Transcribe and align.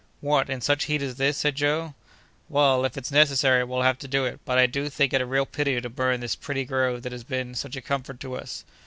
"What, 0.19 0.49
in 0.49 0.61
such 0.61 0.85
heat 0.85 1.03
as 1.03 1.17
this?" 1.17 1.37
said 1.37 1.53
Joe. 1.53 1.93
"Well, 2.49 2.85
if 2.85 2.97
it's 2.97 3.11
necessary, 3.11 3.63
we'll 3.63 3.83
have 3.83 3.99
to 3.99 4.07
do 4.07 4.25
it, 4.25 4.39
but 4.45 4.57
I 4.57 4.65
do 4.65 4.89
think 4.89 5.13
it 5.13 5.21
a 5.21 5.27
real 5.27 5.45
pity 5.45 5.79
to 5.79 5.89
burn 5.91 6.21
this 6.21 6.35
pretty 6.35 6.65
grove 6.65 7.03
that 7.03 7.11
has 7.11 7.23
been 7.23 7.53
such 7.53 7.75
a 7.75 7.83
comfort 7.83 8.19
to 8.21 8.33
us!" 8.35 8.65